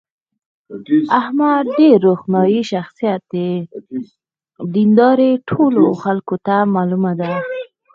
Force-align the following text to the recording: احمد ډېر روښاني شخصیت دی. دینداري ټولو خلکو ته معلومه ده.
احمد 1.19 1.65
ډېر 1.77 1.97
روښاني 2.07 2.61
شخصیت 2.71 3.21
دی. 3.33 3.49
دینداري 4.75 5.31
ټولو 5.49 5.83
خلکو 6.03 6.35
ته 6.45 6.55
معلومه 6.75 7.11
ده. 7.19 7.31